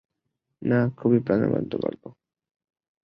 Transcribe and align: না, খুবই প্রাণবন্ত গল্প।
না, 0.61 0.79
খুবই 0.97 1.19
প্রাণবন্ত 1.19 1.71
গল্প। 1.75 2.03